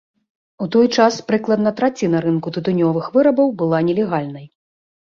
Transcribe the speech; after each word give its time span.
У 0.65 0.67
той 0.75 0.87
час 0.97 1.19
прыкладна 1.27 1.75
траціна 1.81 2.23
рынку 2.27 2.57
тытунёвых 2.59 3.13
вырабаў 3.21 3.57
была 3.63 3.87
нелегальнай. 3.93 4.53